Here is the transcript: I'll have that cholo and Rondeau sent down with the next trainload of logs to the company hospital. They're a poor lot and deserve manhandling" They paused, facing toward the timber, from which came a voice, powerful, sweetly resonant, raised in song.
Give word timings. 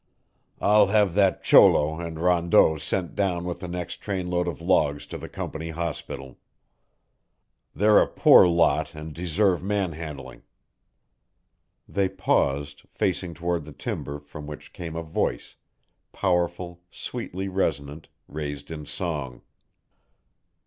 I'll 0.59 0.87
have 0.87 1.13
that 1.13 1.43
cholo 1.43 1.99
and 1.99 2.17
Rondeau 2.17 2.79
sent 2.79 3.13
down 3.15 3.45
with 3.45 3.59
the 3.59 3.67
next 3.67 3.97
trainload 3.97 4.47
of 4.47 4.59
logs 4.59 5.05
to 5.05 5.17
the 5.19 5.29
company 5.29 5.69
hospital. 5.69 6.39
They're 7.75 8.01
a 8.01 8.07
poor 8.07 8.47
lot 8.47 8.95
and 8.95 9.13
deserve 9.13 9.61
manhandling" 9.61 10.41
They 11.87 12.09
paused, 12.09 12.81
facing 12.89 13.35
toward 13.35 13.63
the 13.63 13.73
timber, 13.73 14.19
from 14.19 14.47
which 14.47 14.73
came 14.73 14.95
a 14.95 15.03
voice, 15.03 15.55
powerful, 16.11 16.81
sweetly 16.89 17.47
resonant, 17.47 18.09
raised 18.27 18.71
in 18.71 18.87
song. 18.87 19.43